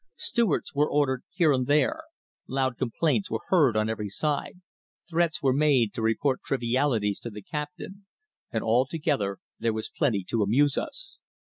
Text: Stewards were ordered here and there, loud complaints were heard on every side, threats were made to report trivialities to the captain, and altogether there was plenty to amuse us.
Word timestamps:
Stewards 0.17 0.73
were 0.73 0.89
ordered 0.89 1.21
here 1.29 1.53
and 1.53 1.67
there, 1.67 2.01
loud 2.47 2.75
complaints 2.79 3.29
were 3.29 3.43
heard 3.49 3.77
on 3.77 3.87
every 3.87 4.09
side, 4.09 4.59
threats 5.07 5.43
were 5.43 5.53
made 5.53 5.93
to 5.93 6.01
report 6.01 6.41
trivialities 6.43 7.19
to 7.19 7.29
the 7.29 7.43
captain, 7.43 8.07
and 8.49 8.63
altogether 8.63 9.37
there 9.59 9.73
was 9.73 9.91
plenty 9.95 10.23
to 10.23 10.41
amuse 10.41 10.75
us. 10.75 11.19